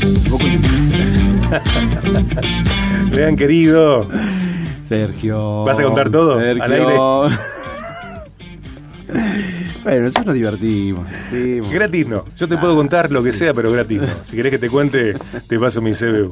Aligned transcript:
Vean, 3.12 3.36
querido. 3.36 4.08
Sergio. 4.84 5.64
¿Vas 5.64 5.78
a 5.78 5.82
contar 5.82 6.08
todo? 6.10 6.38
Sergio. 6.38 6.64
Al 6.64 6.72
aire. 6.72 6.94
bueno, 9.90 10.04
nosotros 10.04 10.26
nos 10.26 10.34
divertimos. 10.36 11.06
Gratis 11.72 12.06
no. 12.06 12.24
Yo 12.36 12.48
te 12.48 12.56
puedo 12.56 12.76
contar 12.76 13.10
lo 13.10 13.22
que 13.22 13.32
sea, 13.32 13.52
pero 13.52 13.72
gratis 13.72 14.00
no. 14.00 14.08
Si 14.24 14.36
querés 14.36 14.52
que 14.52 14.58
te 14.58 14.70
cuente, 14.70 15.14
te 15.48 15.58
paso 15.58 15.80
mi 15.80 15.92
CBU. 15.92 16.30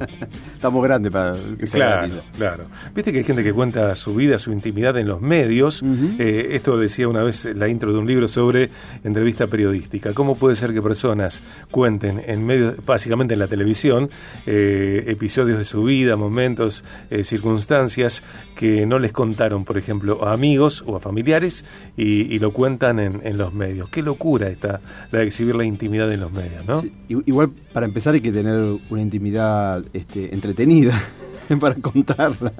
Estamos 0.54 0.84
grandes 0.84 1.10
para 1.10 1.32
que 1.58 1.66
sea 1.66 1.78
Claro, 1.78 1.96
gratis 1.96 2.30
claro. 2.36 2.64
Viste 2.94 3.12
que 3.12 3.18
hay 3.18 3.24
gente 3.24 3.42
que 3.42 3.52
cuenta 3.52 3.94
su 3.96 4.14
vida, 4.14 4.38
su 4.38 4.52
intimidad 4.52 4.96
en 4.96 5.08
los 5.08 5.20
medios. 5.20 5.82
Eh, 6.18 6.50
esto 6.52 6.78
decía 6.78 7.08
una 7.08 7.24
vez 7.24 7.46
la 7.46 7.68
intro 7.68 7.92
de 7.92 7.98
un 7.98 8.06
libro 8.06 8.28
sobre 8.28 8.70
entrevista 9.02 9.48
periodística. 9.48 10.14
¿Cómo 10.14 10.36
puede 10.36 10.54
ser 10.54 10.72
que 10.72 10.80
personas 10.80 11.42
cuenten 11.70 12.22
en 12.26 12.46
medios, 12.46 12.76
básicamente 12.86 13.34
en 13.34 13.40
la 13.40 13.48
televisión, 13.48 14.08
eh, 14.46 15.04
episodios 15.08 15.58
de 15.58 15.64
su 15.64 15.82
vida, 15.82 16.16
momentos, 16.16 16.84
eh, 17.10 17.24
circunstancias 17.24 18.22
que 18.54 18.86
no 18.86 18.98
les 19.00 19.12
contaron, 19.12 19.64
por 19.64 19.78
ejemplo, 19.78 20.26
a 20.26 20.32
amigos 20.32 20.84
o 20.86 20.96
a 20.96 21.00
familiares 21.00 21.64
y, 21.96 22.32
y 22.32 22.38
lo 22.38 22.52
cuentan 22.52 23.00
en, 23.00 23.20
en 23.24 23.38
los 23.38 23.47
medios? 23.54 23.88
Qué 23.90 24.02
locura 24.02 24.48
esta, 24.48 24.80
la 25.10 25.20
de 25.20 25.26
exhibir 25.26 25.54
la 25.56 25.64
intimidad 25.64 26.12
en 26.12 26.20
los 26.20 26.32
medios, 26.32 26.64
¿no? 26.66 26.80
Sí, 26.82 26.92
Igual, 27.08 27.50
para 27.72 27.86
empezar, 27.86 28.14
hay 28.14 28.20
que 28.20 28.32
tener 28.32 28.78
una 28.90 29.02
intimidad 29.02 29.84
este, 29.92 30.34
entretenida 30.34 30.98
para 31.60 31.74
contarla. 31.76 32.52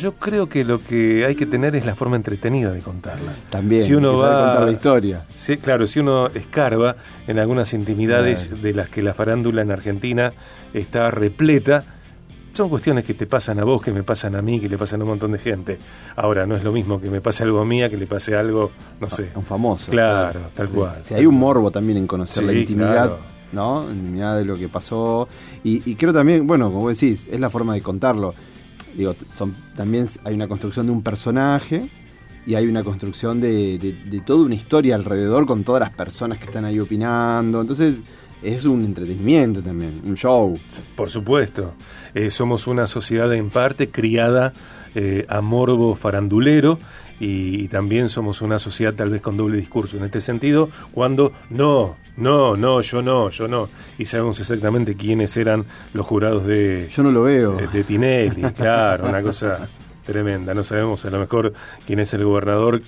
Yo 0.00 0.14
creo 0.14 0.48
que 0.48 0.64
lo 0.64 0.78
que 0.78 1.26
hay 1.26 1.34
que 1.34 1.44
tener 1.46 1.76
es 1.76 1.84
la 1.84 1.94
forma 1.94 2.16
entretenida 2.16 2.72
de 2.72 2.80
contarla. 2.80 3.32
También, 3.50 3.82
si 3.82 3.94
uno 3.94 4.16
va 4.16 4.46
contar 4.46 4.62
la 4.66 4.72
historia. 4.72 5.24
Sí, 5.36 5.58
claro, 5.58 5.86
si 5.86 6.00
uno 6.00 6.28
escarba 6.28 6.96
en 7.26 7.38
algunas 7.38 7.74
intimidades 7.74 8.46
Claro. 8.48 8.62
de 8.62 8.74
las 8.74 8.88
que 8.88 9.02
la 9.02 9.12
farándula 9.12 9.62
en 9.62 9.70
Argentina 9.70 10.32
está 10.72 11.10
repleta, 11.10 11.84
son 12.54 12.68
cuestiones 12.68 13.04
que 13.04 13.14
te 13.14 13.26
pasan 13.26 13.58
a 13.58 13.64
vos, 13.64 13.82
que 13.82 13.92
me 13.92 14.02
pasan 14.02 14.34
a 14.36 14.42
mí, 14.42 14.60
que 14.60 14.68
le 14.68 14.78
pasan 14.78 15.00
a 15.00 15.04
un 15.04 15.10
montón 15.10 15.32
de 15.32 15.38
gente. 15.38 15.78
Ahora, 16.16 16.46
no 16.46 16.54
es 16.56 16.64
lo 16.64 16.72
mismo 16.72 17.00
que 17.00 17.10
me 17.10 17.20
pase 17.20 17.42
algo 17.42 17.60
a 17.60 17.64
mí 17.64 17.80
que 17.90 17.96
le 17.96 18.06
pase 18.06 18.34
algo, 18.36 18.70
no 19.00 19.08
sé. 19.10 19.30
A 19.34 19.38
un 19.38 19.44
famoso. 19.44 19.90
Claro, 19.90 20.40
tal 20.54 20.68
cual. 20.68 20.96
Sí, 21.04 21.14
hay 21.14 21.26
un 21.26 21.34
morbo 21.38 21.70
también 21.70 21.98
en 21.98 22.06
conocer 22.06 22.42
Sí, 22.42 22.46
la 22.46 22.52
intimidad, 22.52 22.92
claro. 22.92 23.18
¿no? 23.52 23.84
La 23.86 23.92
intimidad 23.94 24.36
de 24.38 24.44
lo 24.44 24.56
que 24.56 24.68
pasó. 24.68 25.28
Y, 25.62 25.88
y 25.90 25.94
creo 25.96 26.12
también, 26.12 26.46
bueno, 26.46 26.66
como 26.70 26.80
vos 26.82 26.98
decís, 26.98 27.28
es 27.30 27.40
la 27.40 27.50
forma 27.50 27.74
de 27.74 27.82
contarlo. 27.82 28.34
Digo, 28.96 29.14
son, 29.36 29.54
también 29.76 30.06
hay 30.24 30.34
una 30.34 30.46
construcción 30.46 30.86
de 30.86 30.92
un 30.92 31.02
personaje 31.02 31.88
y 32.46 32.54
hay 32.54 32.66
una 32.68 32.84
construcción 32.84 33.40
de, 33.40 33.78
de- 33.78 33.92
de 34.04 34.20
toda 34.20 34.44
una 34.44 34.54
historia 34.54 34.94
alrededor 34.94 35.46
con 35.46 35.64
todas 35.64 35.80
las 35.80 35.90
personas 35.90 36.38
que 36.38 36.44
están 36.44 36.64
ahí 36.64 36.78
opinando. 36.78 37.60
Entonces, 37.60 37.96
es 38.44 38.64
un 38.64 38.84
entretenimiento 38.84 39.62
también, 39.62 40.00
un 40.04 40.14
show. 40.16 40.58
Por 40.96 41.10
supuesto. 41.10 41.74
Eh, 42.14 42.30
somos 42.30 42.66
una 42.66 42.86
sociedad 42.86 43.32
en 43.34 43.50
parte 43.50 43.90
criada 43.90 44.52
eh, 44.94 45.26
a 45.28 45.40
morbo 45.40 45.96
farandulero 45.96 46.78
y, 47.18 47.62
y 47.62 47.68
también 47.68 48.08
somos 48.08 48.42
una 48.42 48.58
sociedad 48.58 48.94
tal 48.94 49.10
vez 49.10 49.20
con 49.22 49.36
doble 49.36 49.56
discurso 49.56 49.96
en 49.96 50.04
este 50.04 50.20
sentido, 50.20 50.68
cuando 50.92 51.32
no, 51.50 51.96
no, 52.16 52.56
no, 52.56 52.80
yo 52.80 53.02
no, 53.02 53.30
yo 53.30 53.48
no. 53.48 53.68
Y 53.98 54.04
sabemos 54.04 54.38
exactamente 54.40 54.94
quiénes 54.94 55.36
eran 55.36 55.64
los 55.92 56.06
jurados 56.06 56.46
de, 56.46 56.88
Yo 56.94 57.02
no 57.02 57.10
lo 57.10 57.22
veo. 57.22 57.58
eh, 57.58 57.68
de 57.72 57.82
Tinelli, 57.84 58.42
claro, 58.56 59.08
una 59.08 59.22
cosa 59.22 59.68
tremenda. 60.06 60.54
No 60.54 60.62
sabemos 60.62 61.04
a 61.04 61.10
lo 61.10 61.18
mejor 61.18 61.52
quién 61.86 61.98
es 62.00 62.12
el 62.14 62.24
gobernador 62.24 62.82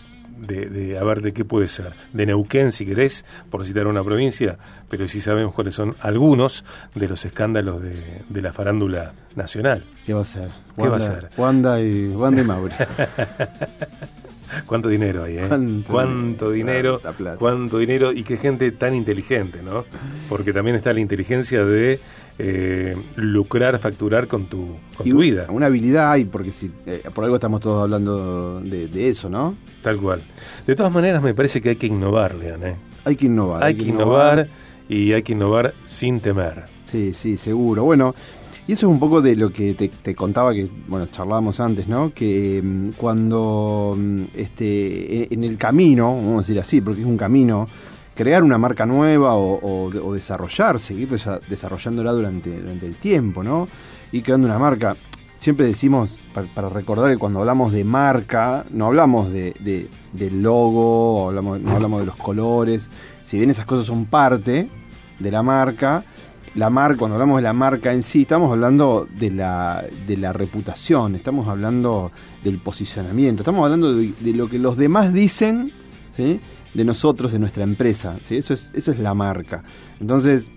de, 0.47 0.69
de 0.69 0.99
a 0.99 1.05
ver 1.05 1.23
de 1.23 1.33
qué 1.33 1.45
puede 1.45 1.69
ser. 1.69 1.93
De 2.13 2.27
Neuquén, 2.27 2.73
si 2.73 2.87
querés, 2.87 3.25
por 3.51 3.65
citar 3.65 3.87
una 3.87 4.03
provincia, 4.03 4.59
pero 4.89 5.09
sí 5.09 5.21
sabemos 5.21 5.55
cuáles 5.55 5.75
son 5.75 5.97
algunos 6.01 6.65
de 6.95 7.09
los 7.09 7.25
escándalos 7.25 7.83
de, 7.83 8.23
de 8.29 8.43
la 8.43 8.53
farándula 8.53 9.13
nacional. 9.35 9.85
¿Qué 10.05 10.15
va 10.15 10.23
a 10.23 10.25
ser? 10.25 10.51
¿Qué 10.77 10.89
va 10.89 10.97
a 10.97 11.01
ser? 11.01 11.31
Wanda 11.37 11.81
y, 11.81 12.09
Wanda 12.09 12.43
y 12.43 12.45
Mauri. 12.45 12.75
¿Cuánto 14.67 14.89
dinero 14.89 15.25
hay, 15.25 15.39
eh? 15.39 15.49
¿Cuánto 15.89 16.51
dinero? 16.51 17.01
Plata, 17.01 17.17
plata. 17.17 17.37
¿Cuánto 17.39 17.79
dinero? 17.79 18.13
Y 18.13 18.23
qué 18.23 18.37
gente 18.37 18.71
tan 18.71 18.95
inteligente, 18.95 19.63
¿no? 19.63 19.85
Porque 20.29 20.53
también 20.53 20.77
está 20.77 20.93
la 20.93 21.01
inteligencia 21.01 21.65
de 21.65 22.01
eh, 22.39 22.97
lucrar, 23.17 23.79
facturar 23.79 24.27
con 24.29 24.47
tu, 24.47 24.77
con 24.97 25.07
Y 25.07 25.11
tu 25.11 25.19
vida. 25.19 25.47
Una 25.51 25.67
habilidad 25.67 26.13
hay, 26.13 26.25
porque 26.25 26.53
si, 26.53 26.71
eh, 26.87 27.03
por 27.15 27.25
algo 27.25 27.37
estamos 27.37 27.61
todos 27.61 27.83
hablando 27.83 28.61
de, 28.61 28.89
de 28.89 29.09
eso, 29.09 29.29
¿no? 29.31 29.55
Tal 29.83 29.99
cual. 29.99 30.23
De 30.67 30.75
todas 30.77 30.93
maneras, 30.93 31.23
me 31.23 31.35
parece 31.35 31.61
que 31.61 31.71
hay 31.71 31.77
que 31.77 31.87
innovar, 31.87 32.35
Leon. 32.35 32.65
¿eh? 32.67 32.77
Hay 33.05 33.17
que 33.17 33.27
innovar. 33.27 33.63
Hay 33.65 33.75
que 33.75 33.85
innovar 33.87 34.49
y 34.89 35.13
hay 35.13 35.23
que 35.23 35.33
innovar 35.33 35.75
sin 35.85 36.21
temer. 36.21 36.65
Sí, 36.85 37.13
sí, 37.15 37.37
seguro. 37.37 37.85
Bueno, 37.85 38.15
y 38.69 38.73
eso 38.73 38.87
es 38.87 38.93
un 38.93 38.99
poco 39.01 39.23
de 39.23 39.35
lo 39.37 39.51
que 39.53 39.75
te, 39.75 39.89
te 39.89 40.15
contaba 40.15 40.53
que, 40.53 40.69
bueno, 40.89 41.07
charlábamos 41.07 41.59
antes, 41.61 41.87
¿no? 41.89 42.13
Que 42.13 42.61
mm, 42.63 42.91
cuando 42.97 43.95
mm, 43.97 44.23
este, 44.35 45.23
e- 45.23 45.29
en 45.31 45.45
el 45.45 45.57
camino, 45.57 46.15
vamos 46.15 46.35
a 46.35 46.39
decir 46.43 46.59
así, 46.61 46.81
porque 46.81 47.01
es 47.01 47.07
un 47.07 47.17
camino, 47.17 47.69
crear 48.17 48.43
una 48.43 48.59
marca 48.59 48.87
nueva 48.87 49.35
o, 49.37 49.55
o- 49.61 49.91
o 50.09 50.13
desarrollar, 50.15 50.79
seguir 50.81 51.09
desa- 51.11 51.41
desarrollándola 51.49 52.13
durante, 52.13 52.57
el 52.57 52.97
tiempo, 52.97 53.45
¿no? 53.45 53.69
Y 54.11 54.23
creando 54.23 54.47
una 54.49 54.59
marca. 54.59 54.97
Siempre 55.37 55.67
decimos, 55.67 56.19
para, 56.33 56.69
recordar 56.71 57.11
que 57.13 57.19
cuando 57.19 57.41
hablamos 57.41 57.71
de 57.73 57.85
marca, 57.85 58.65
no 58.71 58.87
hablamos 58.87 59.31
de, 59.31 59.55
de- 59.61 59.89
del 60.13 60.43
logo, 60.43 61.29
hablamos, 61.29 61.61
no 61.61 61.73
hablamos 61.73 62.01
de 62.01 62.07
los 62.07 62.17
colores, 62.17 62.91
si 63.25 63.37
bien 63.37 63.51
esas 63.51 63.67
cosas 63.67 63.87
son 63.87 64.07
parte 64.07 64.69
de 65.19 65.31
la 65.31 65.43
marca, 65.43 66.05
la 66.55 66.71
marca, 66.71 66.97
cuando 67.01 67.17
hablamos 67.17 67.37
de 67.37 67.43
la 67.43 67.53
marca 67.53 67.93
en 67.93 68.03
sí, 68.03 68.23
estamos 68.23 68.51
hablando 68.51 69.07
de 69.19 69.31
la, 69.31 69.85
de 70.07 70.17
la 70.17 70.33
reputación, 70.33 71.15
estamos 71.15 71.49
hablando 71.49 72.13
del 72.43 72.57
posicionamiento, 72.59 73.43
estamos 73.43 73.63
hablando 73.63 73.93
de 73.95 74.15
lo 74.33 74.49
que 74.49 74.59
los 74.59 74.79
demás 74.79 75.13
dicen 75.13 75.71
¿sí? 76.17 76.41
De 76.77 76.85
nosotros, 76.85 77.33
de 77.33 77.39
nuestra 77.39 77.65
empresa. 77.65 78.17
¿sí? 78.23 78.37
Eso, 78.37 78.55
es, 78.55 78.71
eso 78.75 78.93
es 78.93 78.99
la 78.99 79.15
marca. 79.15 79.65
Entonces, 79.99 80.51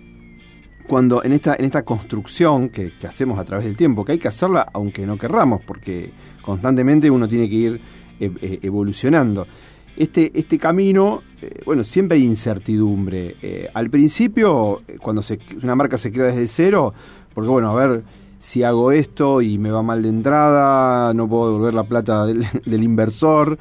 cuando 0.86 1.24
en 1.24 1.32
esta, 1.32 1.54
en 1.56 1.64
esta 1.64 1.82
construcción 1.82 2.68
que, 2.68 2.92
que 2.92 3.06
hacemos 3.06 3.38
a 3.38 3.44
través 3.44 3.64
del 3.64 3.76
tiempo, 3.76 4.04
que 4.04 4.12
hay 4.12 4.18
que 4.18 4.28
hacerla 4.28 4.66
aunque 4.72 5.06
no 5.06 5.16
querramos, 5.16 5.62
porque 5.62 6.12
constantemente 6.42 7.10
uno 7.10 7.28
tiene 7.28 7.48
que 7.48 7.54
ir 7.54 7.80
eh, 8.20 8.30
eh, 8.42 8.58
evolucionando. 8.62 9.46
Este, 9.96 10.30
este 10.38 10.58
camino, 10.58 11.22
eh, 11.40 11.62
bueno, 11.64 11.84
siempre 11.84 12.18
hay 12.18 12.24
incertidumbre. 12.24 13.68
Al 13.72 13.88
principio, 13.88 14.82
cuando 15.00 15.22
se, 15.22 15.38
una 15.62 15.74
marca 15.74 15.96
se 15.96 16.12
crea 16.12 16.26
desde 16.26 16.46
cero, 16.48 16.92
porque 17.34 17.48
bueno, 17.48 17.70
a 17.70 17.86
ver, 17.86 18.02
si 18.38 18.62
hago 18.62 18.92
esto 18.92 19.42
y 19.42 19.58
me 19.58 19.70
va 19.70 19.82
mal 19.82 20.02
de 20.02 20.08
entrada, 20.08 21.14
no 21.14 21.28
puedo 21.28 21.52
devolver 21.52 21.74
la 21.74 21.84
plata 21.84 22.26
del 22.26 22.44
inversor. 22.82 23.58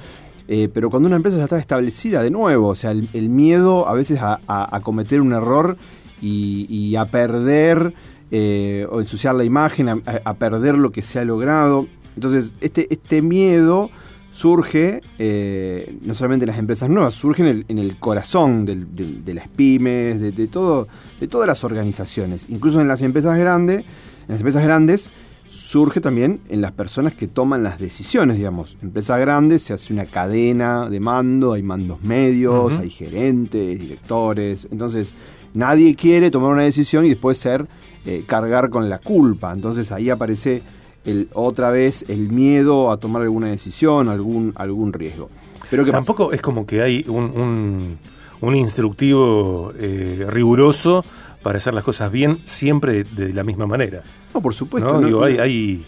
Eh, 0.52 0.68
pero 0.74 0.90
cuando 0.90 1.06
una 1.06 1.16
empresa 1.18 1.38
ya 1.38 1.44
está 1.44 1.60
establecida 1.60 2.24
de 2.24 2.32
nuevo, 2.32 2.70
o 2.70 2.76
sea, 2.76 2.90
el, 2.90 3.08
el 3.14 3.30
miedo 3.30 3.88
a 3.88 3.94
veces 3.94 4.18
a, 4.20 4.40
cometer 4.82 5.22
un 5.22 5.32
error 5.34 5.78
y, 6.24 6.66
y 6.68 6.96
a 6.96 7.06
perder 7.06 7.94
eh, 8.32 8.88
o 8.90 9.00
ensuciar 9.00 9.36
la 9.36 9.44
imagen, 9.44 9.90
a, 9.90 10.00
a 10.26 10.34
perder 10.34 10.76
lo 10.76 10.92
que 10.92 11.04
se 11.04 11.20
ha 11.20 11.24
logrado. 11.24 11.86
Entonces, 12.16 12.54
este, 12.62 12.88
este 12.92 13.22
miedo 13.22 13.92
surge 14.32 15.02
eh, 15.20 15.98
no 16.02 16.16
solamente 16.16 16.46
en 16.46 16.50
las 16.50 16.58
empresas 16.60 16.90
nuevas, 16.90 17.14
surge 17.14 17.44
en 17.44 17.48
el, 17.48 17.66
en 17.68 17.78
el 17.78 17.98
corazón 18.00 18.66
del- 18.66 18.96
del- 18.96 19.24
de 19.24 19.34
las 19.36 19.48
pymes, 19.50 20.20
de, 20.20 20.32
de 20.32 20.48
todo, 20.48 20.88
de 21.20 21.28
todas 21.28 21.46
las 21.48 21.64
organizaciones, 21.64 22.48
incluso 22.50 22.82
en 22.82 22.88
las 22.88 23.02
empresas 23.04 23.38
grandes, 23.38 23.82
en 23.82 23.86
las 24.30 24.40
empresas 24.40 24.64
grandes 24.64 25.12
surge 25.50 26.00
también 26.00 26.42
en 26.50 26.62
las 26.62 26.72
personas 26.74 27.14
que 27.14 27.28
toman 27.28 27.64
las 27.64 27.80
decisiones, 27.80 28.38
digamos. 28.38 28.78
Empresas 28.84 29.20
grandes 29.20 29.64
se 29.64 29.74
hace 29.74 29.92
una 29.92 30.06
cadena 30.06 30.88
de 30.88 31.00
mando, 31.00 31.54
hay 31.54 31.64
mandos 31.64 32.02
medios, 32.04 32.74
hay 32.78 32.92
gerentes, 32.92 33.80
directores, 33.80 34.68
entonces 34.72 35.14
nadie 35.56 35.96
quiere 35.96 36.30
tomar 36.30 36.54
una 36.54 36.64
decisión 36.64 37.04
y 37.06 37.10
después 37.10 37.40
ser 37.40 37.66
eh, 38.06 38.24
cargar 38.28 38.70
con 38.70 38.90
la 38.90 39.00
culpa. 39.00 39.52
Entonces 39.52 39.92
ahí 39.92 40.12
aparece 40.12 40.62
el, 41.04 41.30
otra 41.34 41.72
vez 41.72 42.06
el 42.08 42.30
miedo 42.30 42.92
a 42.92 42.98
tomar 42.98 43.24
alguna 43.24 43.48
decisión, 43.48 44.08
algún, 44.08 44.54
algún 44.56 44.94
riesgo. 44.94 45.30
Pero 45.72 45.84
que 45.84 45.92
Tampoco 45.92 46.32
es 46.32 46.42
como 46.42 46.68
que 46.68 46.84
hay 46.84 47.04
un, 47.08 47.24
un, 47.24 47.98
un 48.42 48.56
instructivo 48.56 49.74
eh, 49.80 50.28
riguroso 50.30 51.04
para 51.42 51.58
hacer 51.58 51.74
las 51.74 51.84
cosas 51.84 52.12
bien 52.12 52.40
siempre 52.46 53.04
de, 53.04 53.26
de 53.28 53.34
la 53.34 53.44
misma 53.44 53.66
manera. 53.66 54.04
No, 54.34 54.42
por 54.42 54.54
supuesto. 54.54 54.94
¿no? 54.94 55.02
no- 55.02 55.08
Digo, 55.08 55.24
hay, 55.24 55.38
hay- 55.38 55.86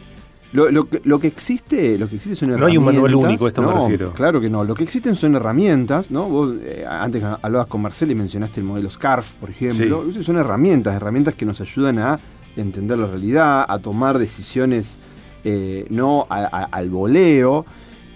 Lo, 0.53 0.69
lo 0.69 0.89
que- 0.89 1.01
lo 1.05 1.17
que 1.19 1.27
existe, 1.27 1.97
lo 1.97 2.09
que 2.09 2.15
existe 2.17 2.35
son 2.35 2.59
No 2.59 2.65
hay 2.65 2.75
un 2.77 2.83
manual 2.83 3.05
herramientas. 3.11 3.29
único, 3.29 3.45
a 3.45 3.47
esto 3.47 3.61
me 3.61 3.67
No, 3.69 3.81
refiero. 3.83 4.11
Claro 4.13 4.41
que 4.41 4.49
no. 4.49 4.63
Lo 4.65 4.73
que 4.75 4.83
existen 4.83 5.15
son 5.15 5.35
herramientas, 5.35 6.11
¿no? 6.11 6.27
Vos 6.27 6.55
eh, 6.61 6.85
antes 6.89 7.23
hablabas 7.23 7.67
con 7.67 7.81
Marcel 7.81 8.11
y 8.11 8.15
mencionaste 8.15 8.59
el 8.59 8.65
modelo 8.65 8.89
SCARF, 8.89 9.35
por 9.35 9.49
ejemplo. 9.49 10.05
Esas 10.09 10.25
Son 10.25 10.35
herramientas, 10.37 10.93
herramientas 10.95 11.35
que 11.35 11.45
nos 11.45 11.61
ayudan 11.61 11.99
a 11.99 12.19
entender 12.57 12.97
la 12.97 13.07
realidad, 13.07 13.65
a 13.65 13.79
tomar 13.79 14.19
decisiones 14.19 14.97
eh, 15.45 15.85
no 15.89 16.27
a- 16.29 16.43
a- 16.51 16.63
al 16.65 16.89
voleo, 16.89 17.65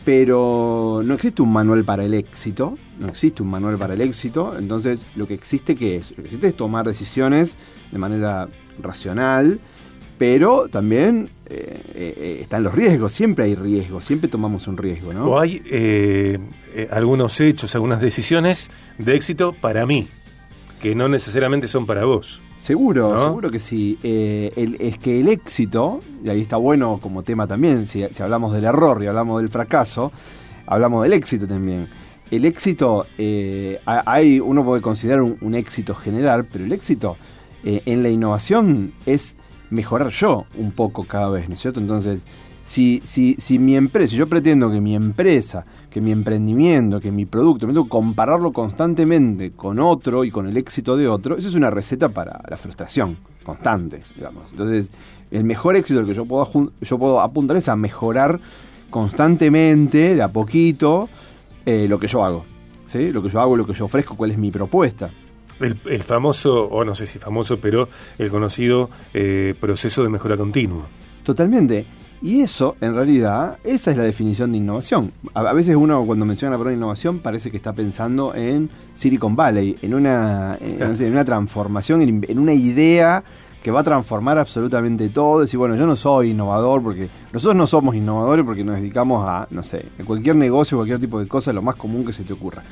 pero 0.04 1.02
no 1.04 1.14
existe 1.16 1.42
un 1.42 1.52
manual 1.52 1.84
para 1.84 2.04
el 2.06 2.14
éxito, 2.14 2.78
no 3.00 3.08
existe 3.08 3.42
un 3.42 3.50
manual 3.50 3.78
para 3.78 3.94
el 3.96 4.02
éxito, 4.02 4.56
entonces 4.60 5.06
lo 5.16 5.26
que 5.26 5.34
existe 5.34 5.76
que 5.76 5.96
es, 5.96 6.12
lo 6.12 6.18
que 6.18 6.24
existe 6.26 6.48
es 6.48 6.56
tomar 6.58 6.86
decisiones 6.86 7.58
de 7.92 7.98
manera 7.98 8.48
racional, 8.80 9.60
pero 10.18 10.68
también 10.70 11.30
eh, 11.48 11.80
eh, 11.94 12.38
están 12.42 12.64
los 12.64 12.74
riesgos, 12.74 13.14
siempre 13.14 13.46
hay 13.46 13.56
riesgos, 13.56 14.06
siempre 14.06 14.30
tomamos 14.30 14.68
un 14.68 14.78
riesgo, 14.78 15.14
¿no? 15.14 15.26
O 15.26 15.40
hay 15.40 15.62
eh, 15.70 16.40
algunos 16.90 17.40
hechos, 17.42 17.76
algunas 17.76 18.00
decisiones 18.00 18.70
de 18.98 19.16
éxito 19.16 19.54
para 19.54 19.86
mí, 19.86 20.08
que 20.82 20.96
no 20.96 21.10
necesariamente 21.10 21.68
son 21.68 21.86
para 21.86 22.06
vos. 22.06 22.42
Seguro, 22.60 23.20
seguro 23.20 23.52
que 23.52 23.60
sí. 23.60 24.00
es 24.02 24.98
que 24.98 25.20
el 25.20 25.28
éxito, 25.28 26.00
y 26.24 26.30
ahí 26.30 26.42
está 26.42 26.58
bueno 26.58 27.00
como 27.00 27.22
tema 27.22 27.46
también, 27.46 27.86
si, 27.86 28.04
hablamos 28.20 28.54
del 28.54 28.64
error 28.64 29.04
y 29.04 29.08
hablamos 29.08 29.40
del 29.40 29.50
fracaso, 29.50 30.12
hablamos 30.66 31.04
del 31.04 31.14
éxito 31.14 31.46
también. 31.46 31.88
El 32.32 32.46
éxito, 32.46 33.06
hay, 33.86 34.40
uno 34.40 34.66
puede 34.66 34.82
considerar 34.82 35.22
un, 35.22 35.54
éxito 35.54 35.94
general, 35.94 36.46
pero 36.52 36.66
el 36.66 36.72
éxito 36.72 37.18
en 37.64 38.02
la 38.02 38.10
innovación 38.10 38.94
es 39.06 39.36
mejorar 39.76 40.10
yo 40.10 40.46
un 40.58 40.72
poco 40.72 41.04
cada 41.04 41.30
vez, 41.30 41.48
¿no 41.48 41.56
es 41.56 41.62
cierto? 41.62 41.80
Entonces, 41.80 42.26
si, 42.66 43.02
si, 43.04 43.36
si 43.38 43.60
mi 43.60 43.76
empresa, 43.76 44.12
si 44.12 44.18
yo 44.18 44.28
pretendo 44.28 44.72
que 44.72 44.82
mi 44.82 44.96
empresa, 44.96 45.66
que 45.90 46.02
mi 46.02 46.12
emprendimiento, 46.12 47.00
que 47.00 47.12
mi 47.12 47.26
producto, 47.26 47.68
me 47.68 47.74
tengo 47.74 47.86
que 47.86 47.90
compararlo 47.90 48.52
constantemente 48.52 49.52
con 49.52 49.80
otro 49.80 50.24
y 50.24 50.32
con 50.32 50.48
el 50.48 50.58
éxito 50.58 50.98
de 50.98 51.08
otro, 51.08 51.38
eso 51.38 51.48
es 51.48 51.56
una 51.56 51.70
receta 51.70 52.10
para 52.10 52.42
la 52.50 52.58
frustración 52.58 53.18
constante, 53.44 54.02
digamos. 54.16 54.52
Entonces, 54.52 54.90
el 55.30 55.44
mejor 55.44 55.76
éxito 55.76 56.04
que 56.06 56.16
yo 56.16 56.26
puedo, 56.26 56.72
yo 56.82 56.98
puedo 56.98 57.22
apuntar 57.22 57.58
es 57.58 57.70
a 57.70 57.76
mejorar 57.76 58.40
constantemente, 58.90 60.16
de 60.16 60.22
a 60.24 60.30
poquito, 60.30 61.08
eh, 61.66 61.86
lo 61.88 62.00
que 62.00 62.08
yo 62.08 62.26
hago. 62.26 62.46
¿sí? 62.88 63.12
Lo 63.12 63.22
que 63.22 63.30
yo 63.30 63.40
hago, 63.40 63.56
lo 63.56 63.66
que 63.66 63.74
yo 63.74 63.86
ofrezco, 63.86 64.16
cuál 64.16 64.32
es 64.32 64.38
mi 64.38 64.52
propuesta. 64.52 65.12
El, 65.60 66.04
famoso, 66.04 66.66
o 66.66 66.84
no 66.84 66.96
sé 66.96 67.06
si 67.06 67.20
famoso, 67.20 67.58
pero 67.58 67.88
el 68.18 68.30
conocido 68.30 68.90
eh, 69.14 69.56
proceso 69.60 70.04
de 70.04 70.10
mejora 70.10 70.36
continua. 70.36 70.86
Totalmente. 71.24 71.86
Y 72.22 72.42
eso, 72.42 72.76
en 72.82 72.96
realidad, 72.96 73.58
esa 73.64 73.92
es 73.92 73.98
la 73.98 74.04
definición 74.04 74.52
de 74.52 74.58
innovación. 74.58 75.12
A, 75.34 75.54
veces 75.54 75.76
uno 75.76 76.04
cuando 76.06 76.26
menciona 76.26 76.52
la 76.52 76.58
palabra 76.58 76.76
innovación 76.76 77.20
parece 77.20 77.52
que 77.52 77.58
está 77.58 77.74
pensando 77.74 78.34
en 78.34 78.70
Silicon 78.96 79.36
Valley, 79.36 79.78
en 79.82 79.94
una, 79.94 80.58
en, 80.60 81.12
una 81.12 81.26
transformación, 81.26 82.02
en, 82.02 82.40
una 82.40 82.54
idea 82.54 83.24
que 83.62 83.70
va 83.70 83.82
a 83.82 83.84
transformar 83.84 84.38
absolutamente 84.38 85.10
todo. 85.10 85.42
Decir, 85.42 85.58
bueno, 85.58 85.76
yo 85.76 85.86
no 85.86 85.96
soy 85.96 86.32
innovador 86.32 86.82
porque 86.82 87.10
nosotros 87.34 87.58
no 87.58 87.68
somos 87.68 87.96
innovadores 87.96 88.46
porque 88.46 88.64
nos 88.64 88.78
dedicamos 88.78 89.24
a, 89.28 89.48
no 89.52 89.64
sé, 89.64 89.86
a 90.00 90.04
cualquier 90.04 90.36
negocio, 90.36 90.78
cualquier 90.78 91.00
tipo 91.00 91.20
de 91.20 91.28
cosa, 91.28 91.52
lo 91.52 91.62
más 91.62 91.76
común 91.76 92.06
que 92.06 92.14
se 92.14 92.24
te 92.24 92.34
ocurra. 92.34 92.64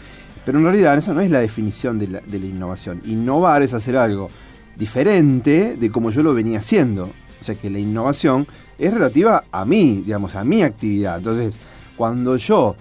Pero 0.45 0.57
en 0.59 0.65
realidad 0.65 0.97
esa 0.97 1.13
no 1.13 1.21
es 1.21 1.31
la 1.31 1.39
definición 1.39 1.99
de 1.99 2.07
la, 2.07 2.19
de 2.21 2.39
la 2.39 2.45
innovación. 2.45 3.01
Innovar 3.05 3.61
es 3.61 3.73
hacer 3.73 3.97
algo 3.97 4.29
diferente 4.75 5.77
de 5.77 5.91
como 5.91 6.11
yo 6.11 6.23
lo 6.23 6.33
venía 6.33 6.59
haciendo. 6.59 7.11
O 7.41 7.43
sea 7.43 7.55
que 7.55 7.69
la 7.69 7.79
innovación 7.79 8.47
es 8.77 8.93
relativa 8.93 9.45
a 9.51 9.65
mí, 9.65 10.01
digamos, 10.05 10.35
a 10.35 10.43
mi 10.43 10.61
actividad. 10.61 11.17
Entonces, 11.17 11.57
cuando 11.95 12.37
yo 12.37 12.75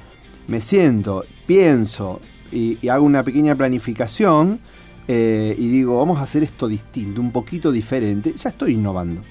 me 0.47 0.61
siento, 0.61 1.25
pienso 1.47 2.20
y, 2.50 2.88
hago 2.88 3.05
una 3.05 3.23
pequeña 3.23 3.55
planificación 3.55 4.61
eh, 5.09 5.55
y 5.59 5.69
digo, 5.69 5.99
vamos 5.99 6.19
a 6.19 6.23
hacer 6.23 6.43
esto 6.43 6.69
distinto, 6.69 7.20
un 7.20 7.32
poquito 7.32 7.73
diferente, 7.73 8.35
ya 8.38 8.50
estoy 8.50 8.75
innovando. 8.75 9.23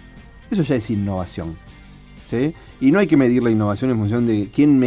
Eso 0.49 0.63
ya 0.63 0.75
es 0.75 0.89
innovación. 0.89 1.55
Y 2.81 2.91
no 2.91 2.99
hay 2.99 3.07
que 3.07 3.15
medir 3.15 3.43
la 3.43 3.51
innovación 3.51 3.91
en 3.91 3.97
función 3.97 4.25
de 4.25 4.49
quién, 4.53 4.81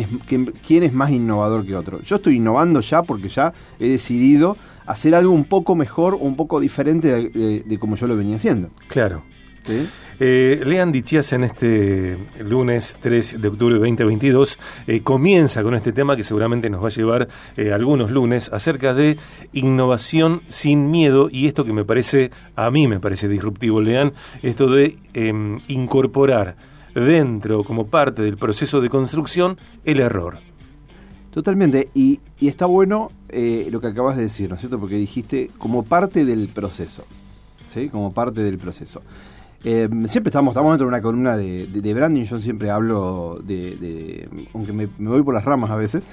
quién, 0.66 0.82
es 0.82 0.92
más 0.92 1.10
innovador 1.10 1.64
que 1.64 1.76
otro. 1.76 2.02
Yo 2.02 2.16
estoy 2.16 2.36
innovando 2.36 2.80
ya 2.80 3.04
porque 3.04 3.28
ya 3.28 3.54
he 3.78 3.88
decidido 3.88 4.56
hacer 4.84 5.14
algo 5.14 5.32
un 5.32 5.44
poco 5.44 5.76
mejor 5.76 6.14
un 6.14 6.34
poco 6.34 6.58
diferente 6.58 7.30
de, 7.30 7.78
como 7.78 7.94
yo 7.94 8.08
lo 8.08 8.16
venía 8.16 8.36
haciendo. 8.36 8.70
Claro. 8.88 9.22
Eh, 10.20 10.60
Lean 10.64 10.92
Dichias 10.92 11.32
en 11.32 11.44
este 11.44 12.18
lunes 12.40 12.98
3 13.00 13.40
de 13.40 13.48
octubre 13.48 13.74
de 13.74 13.80
2022 13.80 14.58
eh, 14.86 15.00
comienza 15.00 15.62
con 15.62 15.74
este 15.74 15.92
tema 15.92 16.16
que 16.16 16.24
seguramente 16.24 16.68
nos 16.68 16.82
va 16.82 16.88
a 16.88 16.90
llevar 16.90 17.28
eh, 17.56 17.72
algunos 17.72 18.10
lunes 18.10 18.50
acerca 18.52 18.92
de 18.92 19.16
innovación 19.52 20.42
sin 20.48 20.90
miedo 20.90 21.28
y 21.30 21.46
esto 21.46 21.64
que 21.64 21.72
me 21.72 21.84
parece, 21.84 22.30
a 22.56 22.70
mí 22.70 22.86
me 22.86 23.00
parece 23.00 23.26
disruptivo, 23.26 23.80
Lean, 23.80 24.12
esto 24.42 24.68
de 24.68 24.96
em, 25.14 25.60
incorporar 25.68 26.56
dentro, 27.00 27.64
como 27.64 27.86
parte 27.86 28.22
del 28.22 28.36
proceso 28.36 28.80
de 28.80 28.88
construcción, 28.88 29.58
el 29.84 30.00
error. 30.00 30.38
Totalmente, 31.30 31.90
y, 31.94 32.20
está 32.40 32.66
bueno 32.66 33.10
eh, 33.28 33.66
lo 33.70 33.80
que 33.80 33.88
acabas 33.88 34.16
de 34.16 34.22
decir, 34.22 34.48
¿no 34.48 34.54
es 34.54 34.60
cierto? 34.60 34.78
Porque 34.78 34.96
dijiste 34.96 35.50
como 35.58 35.82
parte 35.82 36.24
del 36.24 36.48
proceso, 36.48 37.04
¿sí? 37.66 37.88
Como 37.88 38.12
parte 38.12 38.42
del 38.44 38.58
proceso. 38.58 39.02
Eh, 39.64 39.88
siempre 40.06 40.28
estamos, 40.28 40.52
estamos 40.52 40.72
dentro 40.72 40.86
de 40.86 40.90
una 40.90 41.02
columna 41.02 41.36
de, 41.36 41.66
de, 41.66 41.94
branding, 41.94 42.24
yo 42.24 42.38
siempre 42.38 42.70
hablo 42.70 43.40
de, 43.42 44.28
aunque 44.52 44.72
me, 44.72 44.86
voy 44.98 45.22
por 45.22 45.32
las 45.34 45.44
ramas 45.44 45.70
a 45.70 45.76
veces, 45.76 46.04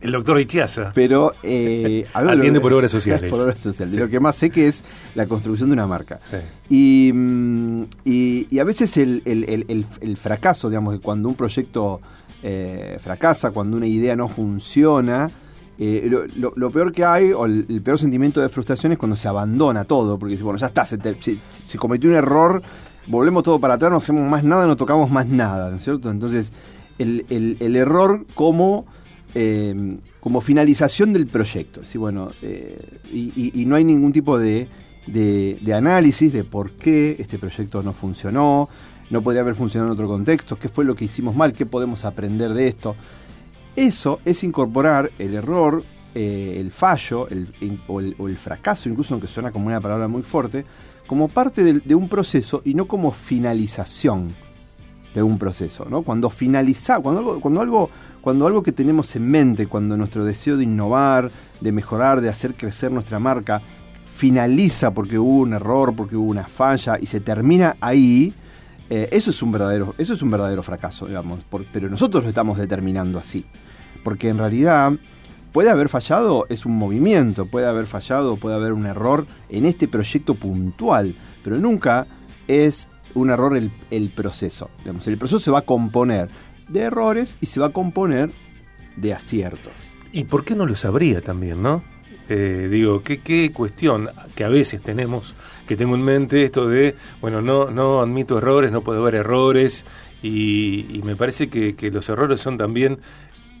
el 0.00 0.12
doctor 0.12 0.40
Ichiasa. 0.40 0.92
Pero 0.94 1.32
eh, 1.42 2.06
atiende 2.14 2.60
por 2.60 2.72
obras 2.72 2.90
sociales. 2.90 3.30
por 3.30 3.40
obras 3.40 3.58
sociales. 3.58 3.94
Lo 3.94 4.08
que 4.08 4.20
más 4.20 4.36
sé 4.36 4.50
que 4.50 4.68
es 4.68 4.82
la 5.14 5.26
construcción 5.26 5.68
de 5.68 5.74
una 5.74 5.86
marca. 5.86 6.18
Mm, 6.68 7.82
y, 8.04 8.46
y, 8.50 8.58
a 8.58 8.64
veces 8.64 8.96
el, 8.96 9.22
el, 9.26 10.16
fracaso, 10.16 10.68
digamos, 10.68 10.94
que 10.94 11.00
cuando 11.00 11.28
un 11.28 11.34
proyecto 11.34 12.00
eh, 12.42 12.98
fracasa, 13.00 13.50
cuando 13.50 13.76
una 13.76 13.86
idea 13.86 14.16
no 14.16 14.28
funciona, 14.28 15.30
eh, 15.78 16.10
lo, 16.36 16.70
peor 16.70 16.92
que 16.92 17.04
hay, 17.04 17.32
o 17.32 17.46
el, 17.46 17.82
peor 17.82 17.98
sentimiento 17.98 18.40
de 18.40 18.48
frustración 18.48 18.92
es 18.92 18.98
cuando 18.98 19.16
se 19.16 19.28
abandona 19.28 19.84
todo, 19.84 20.18
porque 20.18 20.36
bueno, 20.36 20.58
ya 20.58 20.66
está, 20.66 20.86
se, 20.86 20.98
se, 21.66 21.78
cometió 21.78 22.10
un 22.10 22.16
error, 22.16 22.62
volvemos 23.06 23.42
todo 23.42 23.58
para 23.58 23.74
atrás, 23.74 23.90
no 23.90 23.98
hacemos 23.98 24.28
más 24.30 24.44
nada, 24.44 24.66
no 24.66 24.76
tocamos 24.76 25.10
más 25.10 25.26
nada, 25.26 25.70
¿no 25.70 25.76
es 25.76 25.84
cierto? 25.84 26.10
Entonces, 26.10 26.52
el, 26.98 27.56
el 27.58 27.74
error 27.74 28.26
como 28.34 28.86
eh, 29.34 29.96
como 30.20 30.40
finalización 30.40 31.12
del 31.12 31.26
proyecto. 31.26 31.84
¿sí? 31.84 31.98
Bueno, 31.98 32.30
eh, 32.42 32.78
y, 33.12 33.64
no 33.66 33.76
hay 33.76 33.84
ningún 33.84 34.12
tipo 34.12 34.38
de, 34.38 34.68
de, 35.06 35.74
análisis 35.74 36.32
de 36.32 36.44
por 36.44 36.72
qué 36.72 37.16
este 37.18 37.38
proyecto 37.38 37.82
no 37.82 37.92
funcionó, 37.92 38.68
no 39.10 39.22
podría 39.22 39.42
haber 39.42 39.54
funcionado 39.54 39.92
en 39.92 39.94
otro 39.94 40.08
contexto, 40.08 40.58
qué 40.58 40.68
fue 40.68 40.84
lo 40.84 40.94
que 40.94 41.06
hicimos 41.06 41.34
mal, 41.34 41.52
qué 41.52 41.66
podemos 41.66 42.04
aprender 42.04 42.54
de 42.54 42.68
esto. 42.68 42.96
Eso 43.74 44.20
es 44.24 44.44
incorporar 44.44 45.10
el 45.18 45.34
error, 45.34 45.82
eh, 46.14 46.56
el 46.58 46.70
fallo 46.70 47.26
el, 47.28 47.48
o, 47.88 48.00
el, 48.00 48.36
fracaso, 48.36 48.88
incluso 48.88 49.14
aunque 49.14 49.28
suena 49.28 49.50
como 49.50 49.68
una 49.68 49.80
palabra 49.80 50.08
muy 50.08 50.22
fuerte, 50.22 50.64
como 51.06 51.28
parte 51.28 51.64
de, 51.64 51.94
un 51.94 52.08
proceso 52.08 52.62
y 52.64 52.74
no 52.74 52.86
como 52.86 53.12
finalización 53.12 54.28
de 55.14 55.22
un 55.22 55.38
proceso. 55.38 55.86
¿no? 55.88 56.02
Cuando 56.02 56.28
finaliza, 56.28 57.00
cuando 57.00 57.40
cuando 57.40 57.60
algo 57.60 57.90
cuando 58.22 58.46
algo 58.46 58.62
que 58.62 58.72
tenemos 58.72 59.14
en 59.16 59.28
mente, 59.28 59.66
cuando 59.66 59.96
nuestro 59.96 60.24
deseo 60.24 60.56
de 60.56 60.64
innovar, 60.64 61.30
de 61.60 61.72
mejorar, 61.72 62.20
de 62.20 62.28
hacer 62.28 62.54
crecer 62.54 62.92
nuestra 62.92 63.18
marca, 63.18 63.60
finaliza 64.06 64.92
porque 64.92 65.18
hubo 65.18 65.40
un 65.40 65.52
error, 65.52 65.94
porque 65.94 66.16
hubo 66.16 66.30
una 66.30 66.46
falla 66.46 66.98
y 67.00 67.06
se 67.06 67.20
termina 67.20 67.76
ahí, 67.80 68.32
eh, 68.88 69.08
eso 69.10 69.30
es 69.32 69.42
un 69.42 69.50
verdadero, 69.50 69.94
eso 69.98 70.14
es 70.14 70.22
un 70.22 70.30
verdadero 70.30 70.62
fracaso, 70.62 71.06
digamos. 71.06 71.40
pero 71.72 71.90
nosotros 71.90 72.22
lo 72.22 72.28
estamos 72.28 72.58
determinando 72.58 73.18
así, 73.18 73.44
porque 74.04 74.28
en 74.28 74.38
realidad 74.38 74.92
puede 75.52 75.70
haber 75.70 75.88
fallado, 75.88 76.46
es 76.48 76.64
un 76.64 76.76
movimiento, 76.76 77.46
puede 77.46 77.66
haber 77.66 77.86
fallado, 77.86 78.36
puede 78.36 78.54
haber 78.54 78.72
un 78.72 78.86
error 78.86 79.26
en 79.48 79.66
este 79.66 79.88
proyecto 79.88 80.34
puntual, 80.34 81.16
pero 81.42 81.58
nunca 81.58 82.06
es 82.46 82.86
un 83.14 83.30
error 83.30 83.56
el, 83.56 84.10
proceso. 84.10 84.70
El 84.84 85.18
proceso 85.18 85.40
se 85.40 85.50
va 85.50 85.60
a 85.60 85.62
componer 85.62 86.28
de 86.72 86.80
errores 86.80 87.36
y 87.40 87.46
se 87.46 87.60
va 87.60 87.66
a 87.66 87.72
componer 87.72 88.30
de 88.96 89.12
aciertos. 89.12 89.72
¿Y 90.12 90.24
por 90.24 90.44
qué 90.44 90.54
no 90.54 90.66
lo 90.66 90.76
sabría 90.76 91.20
también, 91.20 91.62
no? 91.62 91.82
Eh, 92.28 92.68
digo, 92.70 93.02
¿qué, 93.02 93.20
¿qué, 93.20 93.52
cuestión 93.52 94.08
que 94.34 94.44
a 94.44 94.48
veces 94.48 94.80
tenemos, 94.80 95.34
que 95.66 95.76
tengo 95.76 95.94
en 95.94 96.02
mente 96.02 96.44
esto 96.44 96.68
de, 96.68 96.94
bueno, 97.20 97.42
no, 97.42 97.70
no 97.70 98.00
admito 98.00 98.38
errores, 98.38 98.70
no 98.70 98.82
puedo 98.82 99.00
haber 99.02 99.16
errores, 99.16 99.84
y, 100.22 101.00
me 101.04 101.16
parece 101.16 101.48
que, 101.48 101.90
los 101.90 102.08
errores 102.08 102.40
son 102.40 102.56
también, 102.56 103.00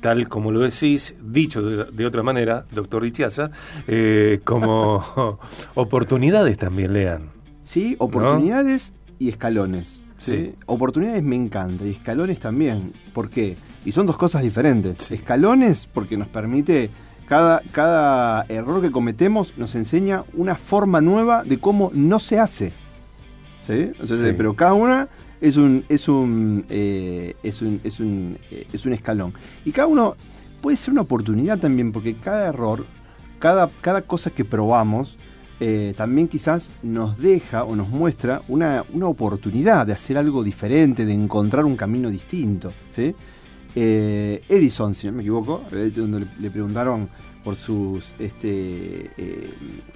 tal 0.00 0.28
como 0.28 0.52
lo 0.52 0.60
decís, 0.60 1.16
dicho 1.20 1.62
de, 1.62 2.06
otra 2.06 2.22
manera, 2.22 2.66
doctor 2.70 3.02
Richiasa, 3.02 3.50
eh, 3.88 4.40
como 4.44 5.40
oportunidades 5.74 6.56
también 6.56 6.92
lean. 6.92 7.30
Sí, 7.62 7.96
oportunidades 7.98 8.92
y 9.18 9.28
escalones. 9.28 10.01
¿Sí? 10.22 10.54
Oportunidades 10.66 11.22
me 11.22 11.36
encanta 11.36 11.84
y 11.84 11.90
escalones 11.90 12.38
también. 12.38 12.92
¿Por 13.12 13.28
qué? 13.28 13.56
Y 13.84 13.92
son 13.92 14.06
dos 14.06 14.16
cosas 14.16 14.42
diferentes. 14.42 15.10
Escalones 15.10 15.86
porque 15.86 16.16
nos 16.16 16.28
permite, 16.28 16.90
cada, 17.28 17.62
cada 17.72 18.44
error 18.48 18.80
que 18.80 18.90
cometemos 18.90 19.56
nos 19.58 19.74
enseña 19.74 20.24
una 20.34 20.54
forma 20.54 21.00
nueva 21.00 21.42
de 21.42 21.58
cómo 21.58 21.90
no 21.94 22.18
se 22.18 22.38
hace. 22.38 22.72
¿sí? 23.66 23.92
Pero 24.36 24.54
cada 24.54 24.74
una 24.74 25.08
es 25.40 25.56
un, 25.56 25.84
es 25.88 26.08
un, 26.08 26.64
eh, 26.70 27.34
es 27.42 27.62
un, 27.62 27.80
es 27.82 28.00
un, 28.00 28.38
eh, 28.50 28.66
es 28.72 28.86
un 28.86 28.92
escalón. 28.92 29.34
Y 29.64 29.72
cada 29.72 29.88
uno 29.88 30.16
puede 30.60 30.76
ser 30.76 30.92
una 30.92 31.02
oportunidad 31.02 31.58
también 31.58 31.90
porque 31.92 32.14
cada 32.14 32.48
error, 32.48 32.86
cada, 33.40 33.68
cada 33.80 34.02
cosa 34.02 34.30
que 34.30 34.44
probamos, 34.44 35.18
eh, 35.60 35.94
también 35.96 36.28
quizás 36.28 36.70
nos 36.82 37.18
deja 37.18 37.64
o 37.64 37.76
nos 37.76 37.88
muestra 37.88 38.42
una, 38.48 38.84
oportunidad 39.02 39.86
de 39.86 39.92
hacer 39.92 40.18
algo 40.18 40.42
diferente, 40.42 41.04
de 41.04 41.12
encontrar 41.12 41.64
un 41.64 41.76
camino 41.76 42.10
distinto. 42.10 42.72
¿sí? 42.94 43.14
Eh, 43.74 44.42
Edison, 44.48 44.94
si 44.94 45.06
no 45.06 45.14
me 45.14 45.22
equivoco, 45.22 45.62
donde 45.94 46.26
le 46.40 46.50
preguntaron 46.50 47.08
por 47.42 47.56
sus 47.56 48.14
este, 48.18 49.10
eh, 49.16 49.50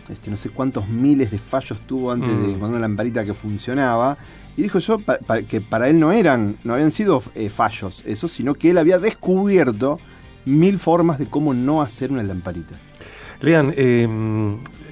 este, 0.09 0.31
no 0.31 0.37
sé 0.37 0.51
cuántos 0.51 0.89
miles 0.89 1.31
de 1.31 1.39
fallos 1.39 1.79
tuvo 1.87 2.11
antes 2.11 2.29
de 2.29 2.35
mm. 2.35 2.45
encontrar 2.45 2.71
una 2.71 2.81
lamparita 2.81 3.25
que 3.25 3.35
funcionaba 3.35 4.17
y 4.57 4.63
dijo 4.63 4.79
yo 4.79 4.99
que 5.49 5.61
para 5.61 5.89
él 5.89 6.01
no 6.01 6.13
eran 6.13 6.57
no 6.65 6.75
habían 6.75 6.91
sido 6.91 7.23
eh, 7.35 7.49
fallos 7.49 8.03
eso 8.05 8.29
sino 8.29 8.55
que 8.55 8.71
él 8.71 8.79
había 8.79 8.99
descubierto 8.99 10.01
mil 10.45 10.79
formas 10.79 11.19
de 11.19 11.27
cómo 11.27 11.55
no 11.55 11.83
hacer 11.83 12.11
una 12.11 12.23
lamparita 12.23 12.75
Lean 13.41 13.73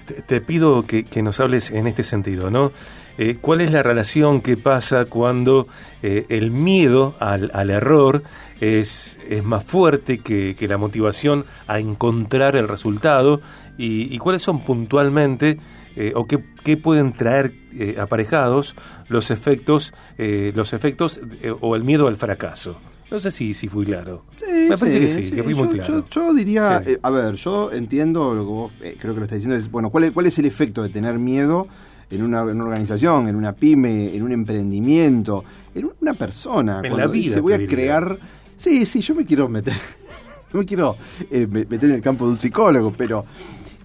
te, 0.05 0.41
pido 0.41 0.87
que, 0.87 1.23
nos 1.23 1.41
hables 1.41 1.71
en 1.71 1.87
este 1.87 2.03
sentido 2.03 2.51
no 2.51 2.73
eh, 3.17 3.37
¿Cuál 3.41 3.61
es 3.61 3.71
la 3.71 3.83
relación 3.83 4.41
que 4.41 4.57
pasa 4.57 5.05
cuando 5.05 5.69
el 6.03 6.51
miedo 6.51 7.15
al, 7.21 7.51
al 7.55 7.71
error 7.71 8.25
es, 8.61 9.19
es 9.29 9.45
más 9.45 9.65
fuerte 9.65 10.19
que, 10.19 10.57
la 10.69 10.79
motivación 10.79 11.45
a 11.67 11.79
encontrar 11.79 12.57
el 12.57 12.69
resultado 12.69 13.41
y, 13.77 14.17
cuáles 14.19 14.43
son 14.43 14.65
puntualmente 14.65 15.59
eh, 15.97 16.13
o 16.15 16.27
qué, 16.27 16.77
pueden 16.77 17.13
traer 17.13 17.53
eh, 17.73 17.97
aparejados 17.99 18.75
los 19.09 19.31
efectos, 19.31 19.93
eh, 20.19 20.53
los 20.55 20.73
efectos 20.73 21.21
o 21.61 21.77
el 21.77 21.85
miedo 21.85 22.09
al 22.09 22.17
fracaso. 22.17 22.81
No 23.15 23.21
sé 23.21 23.31
si, 23.31 23.55
si 23.55 23.69
fui 23.69 23.87
claro. 23.87 24.25
Me 24.69 24.77
parece 24.77 25.01
que 25.01 25.09
sí, 25.09 25.31
que 25.31 25.43
fui 25.43 25.55
muy 25.55 25.69
claro. 25.69 26.05
Yo, 26.11 26.35
diría, 26.35 26.83
a 27.01 27.11
ver, 27.11 27.35
yo 27.37 27.73
entiendo 27.73 28.35
lo 28.35 28.43
que 28.43 28.51
vos 28.51 28.73
creo 28.99 29.15
que 29.15 29.21
lo 29.21 29.25
estás 29.25 29.39
diciendo. 29.39 29.57
Es, 29.57 29.71
bueno, 29.71 29.89
¿cuál 29.91 30.05
es, 30.05 30.11
¿cuál 30.11 30.27
es 30.27 30.39
el 30.39 30.47
efecto 30.47 30.83
de 30.83 30.91
tener 30.91 31.19
miedo? 31.19 31.67
en 32.11 32.23
una, 32.23 32.43
organización, 32.43 33.29
en 33.29 33.35
una 33.35 33.55
pyme, 33.55 34.15
en 34.15 34.23
un 34.23 34.31
emprendimiento, 34.31 35.43
en 35.75 35.91
una 36.01 36.15
persona. 36.15 36.81
En 36.85 36.97
la 36.97 37.07
vida. 37.09 37.41
voy 37.41 37.55
a 37.55 37.67
crear 37.67 38.19
Sí, 38.57 38.87
sí, 38.87 39.01
yo 39.01 39.15
me 39.15 39.25
quiero 39.25 39.49
meter, 39.49 39.75
no 40.53 40.61
me 40.61 40.67
quiero 40.67 40.97
eh, 41.31 41.47
meter 41.47 41.85
en 41.85 41.97
el 41.97 42.01
campo 42.01 42.27
de 42.27 42.33
un 42.33 42.41
psicólogo, 42.41 42.93
pero 42.97 43.25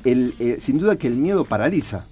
el, 0.03 0.35
eh, 0.39 0.57
sin 0.59 0.77
duda 0.77 0.95
que 0.95 1.07
el 1.07 1.17
miedo 1.17 1.45
paraliza. 1.45 2.05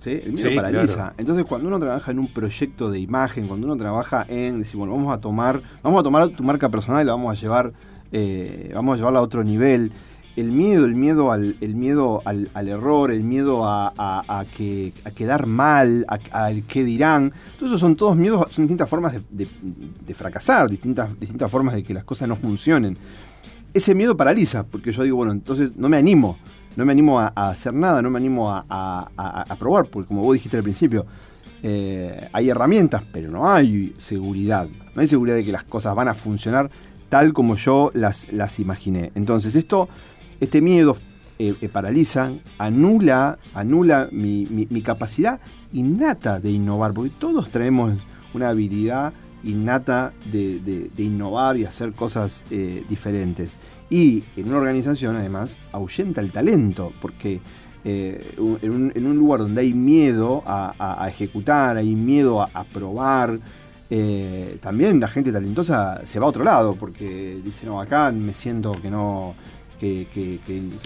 ¿Sí? 0.00 0.20
El 0.24 0.32
miedo 0.32 0.50
paraliza. 0.56 1.14
Entonces, 1.16 1.44
cuando 1.44 1.68
uno 1.68 1.78
trabaja 1.78 2.10
en 2.10 2.18
un 2.18 2.32
proyecto 2.32 2.90
de 2.90 2.98
imagen, 2.98 3.46
cuando 3.46 3.66
uno 3.66 3.76
trabaja 3.76 4.26
en 4.28 4.58
decir, 4.58 4.76
bueno, 4.76 4.92
vamos 4.92 5.14
a 5.14 5.20
tomar, 5.20 5.62
vamos 5.82 6.00
a 6.00 6.02
tomar 6.02 6.28
tu 6.30 6.42
marca 6.42 6.68
personal 6.68 7.02
y 7.02 7.06
la 7.06 7.12
vamos 7.12 7.38
a 7.38 7.40
llevar, 7.40 7.72
eh, 8.10 8.72
vamos 8.74 8.94
a 8.94 8.96
llevarla 8.96 9.20
a 9.20 9.22
otro 9.22 9.44
nivel 9.44 9.92
el 10.36 10.52
miedo, 10.52 10.84
el 10.84 10.94
miedo 10.94 11.32
al, 11.32 11.56
el 11.60 11.74
miedo 11.74 12.22
al, 12.24 12.68
error, 12.68 13.10
el 13.10 13.22
miedo 13.22 13.64
a, 13.64 14.44
que, 14.56 14.92
a 15.04 15.10
quedar 15.10 15.46
mal, 15.46 16.06
al 16.30 16.62
que 16.64 16.84
dirán. 16.84 17.32
Todos 17.56 17.72
esos 17.72 17.80
son 17.80 17.96
todos 17.96 18.16
miedos, 18.16 18.46
son 18.50 18.64
distintas 18.64 18.88
formas 18.88 19.14
de, 19.30 20.14
fracasar, 20.14 20.70
distintas, 20.70 21.18
distintas 21.18 21.50
formas 21.50 21.74
de 21.74 21.82
que 21.82 21.94
las 21.94 22.04
cosas 22.04 22.28
no 22.28 22.36
funcionen. 22.36 22.96
Ese 23.72 23.94
miedo 23.94 24.16
paraliza, 24.16 24.64
porque 24.64 24.92
yo 24.92 25.02
digo, 25.02 25.16
bueno, 25.16 25.32
entonces 25.32 25.76
no 25.76 25.88
me 25.88 25.96
animo, 25.96 26.38
no 26.76 26.84
me 26.84 26.92
animo 26.92 27.20
a, 27.20 27.28
hacer 27.28 27.74
nada, 27.74 28.02
no 28.02 28.10
me 28.10 28.18
animo 28.18 28.50
a, 28.50 29.56
probar, 29.58 29.86
porque 29.86 30.08
como 30.08 30.22
vos 30.22 30.34
dijiste 30.34 30.56
al 30.56 30.62
principio, 30.62 31.06
eh, 31.62 32.28
hay 32.32 32.48
herramientas, 32.48 33.02
pero 33.12 33.30
no 33.30 33.50
hay 33.50 33.94
seguridad. 33.98 34.68
No 34.94 35.02
hay 35.02 35.08
seguridad 35.08 35.36
de 35.36 35.44
que 35.44 35.52
las 35.52 35.64
cosas 35.64 35.94
van 35.94 36.08
a 36.08 36.14
funcionar 36.14 36.70
tal 37.08 37.32
como 37.32 37.56
yo 37.56 37.90
las, 37.92 38.32
las 38.32 38.58
imaginé. 38.60 39.12
Entonces, 39.14 39.54
esto 39.54 39.88
este 40.40 40.62
miedo 40.62 40.96
eh, 41.38 41.54
eh, 41.60 41.68
paraliza, 41.68 42.32
anula, 42.58 43.38
anula 43.54 44.08
mi, 44.10 44.82
capacidad 44.82 45.40
innata 45.72 46.40
de 46.40 46.50
innovar, 46.50 46.92
porque 46.92 47.12
todos 47.18 47.50
traemos 47.50 47.94
una 48.34 48.48
habilidad 48.48 49.12
innata 49.44 50.12
de, 50.30 50.90
innovar 50.98 51.56
y 51.56 51.64
hacer 51.64 51.92
cosas 51.92 52.44
eh, 52.50 52.84
diferentes. 52.88 53.58
Y 53.88 54.22
en 54.36 54.48
una 54.48 54.58
organización, 54.58 55.16
además, 55.16 55.56
ahuyenta 55.72 56.20
el 56.20 56.30
talento, 56.30 56.92
porque 57.00 57.40
en, 57.82 59.06
un, 59.06 59.16
lugar 59.16 59.40
donde 59.40 59.62
hay 59.62 59.72
miedo 59.72 60.42
a, 60.46 61.06
ejecutar, 61.08 61.76
hay 61.76 61.94
miedo 61.94 62.42
a, 62.42 62.64
probar, 62.64 63.40
también 64.60 65.00
la 65.00 65.08
gente 65.08 65.32
talentosa 65.32 66.02
se 66.04 66.20
va 66.20 66.26
a 66.26 66.28
otro 66.28 66.44
lado, 66.44 66.76
porque 66.76 67.40
dice, 67.42 67.66
no, 67.66 67.80
acá 67.80 68.12
me 68.12 68.32
siento 68.32 68.72
que 68.80 68.90
no 68.90 69.34
que, 69.80 70.38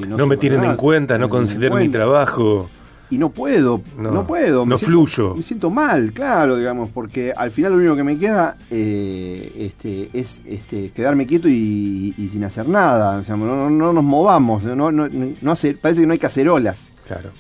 no, 0.06 0.26
me 0.26 0.37
tienen 0.37 0.64
en 0.64 0.76
cuenta, 0.76 1.18
no 1.18 1.28
considero 1.28 1.76
mi 1.76 1.88
trabajo. 1.88 2.68
Y 3.11 3.18
no 3.18 3.30
puedo, 3.30 3.82
no, 3.99 4.26
puedo. 4.26 4.64
no 4.66 4.78
fluyo. 4.78 5.34
Me 5.34 5.42
siento 5.42 5.70
mal, 5.70 6.12
claro, 6.12 6.56
digamos, 6.56 6.90
porque 6.90 7.32
al 7.37 7.50
final 7.50 7.73
lo 7.73 7.78
único 7.78 7.96
que 7.96 8.04
me 8.04 8.18
queda 8.18 8.56
eh, 8.70 9.52
este, 9.56 10.11
es 10.12 10.40
este, 10.46 10.90
quedarme 10.90 11.26
quieto 11.26 11.49
y, 11.49 12.14
sin 12.32 12.44
hacer 12.44 12.68
nada. 12.68 13.18
O 13.18 13.23
sea, 13.23 13.37
no, 13.37 13.70
nos 13.70 14.04
movamos, 14.04 14.64
no, 14.64 14.90
no, 14.90 15.52
hace, 15.52 15.75
parece 15.75 16.00
que 16.00 16.06
no 16.06 16.12
hay 16.12 16.18
cacerolas. 16.18 16.90
Claro. 17.06 17.32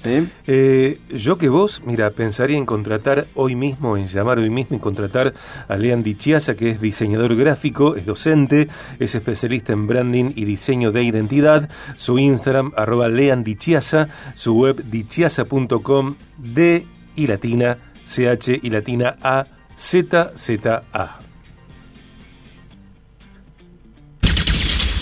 Eh, 0.46 1.00
yo 1.08 1.38
que 1.38 1.48
vos, 1.48 1.82
mira, 1.86 2.10
pensaría 2.10 2.58
en 2.58 2.66
contratar 2.66 3.26
hoy 3.34 3.56
mismo, 3.56 3.96
en 3.96 4.08
llamar 4.08 4.38
hoy 4.38 4.50
mismo 4.50 4.76
y 4.76 4.78
contratar 4.78 5.32
a 5.68 5.76
Lean 5.76 6.02
Dichiasa, 6.02 6.54
que 6.54 6.68
es 6.68 6.80
diseñador 6.80 7.34
gráfico, 7.34 7.96
es 7.96 8.04
docente, 8.04 8.68
es 8.98 9.14
especialista 9.14 9.72
en 9.72 9.86
branding 9.86 10.32
y 10.36 10.44
diseño 10.44 10.92
de 10.92 11.02
identidad. 11.04 11.70
Su 11.96 12.18
Instagram, 12.18 12.72
arroba 12.76 13.08
Lean 13.08 13.42
Dichiasa, 13.42 14.08
su 14.34 14.54
web 14.54 14.84
dichiasa.com, 14.84 15.53
D 16.38 16.86
y 17.16 17.26
latina, 17.26 17.78
CH 18.04 18.60
y 18.62 18.70
latina 18.70 19.16
A, 19.22 19.46
Z, 19.76 20.32
Z, 20.36 20.82
A. 20.92 21.18